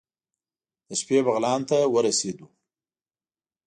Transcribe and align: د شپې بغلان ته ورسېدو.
د 0.87 0.89
شپې 0.99 1.17
بغلان 1.27 1.61
ته 1.69 1.77
ورسېدو. 1.93 2.47